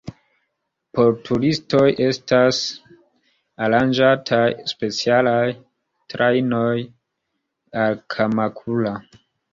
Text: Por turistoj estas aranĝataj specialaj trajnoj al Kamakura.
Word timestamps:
Por 0.99 1.11
turistoj 1.27 1.83
estas 2.05 2.61
aranĝataj 3.67 4.41
specialaj 4.73 5.45
trajnoj 6.15 6.75
al 7.85 8.01
Kamakura. 8.17 8.97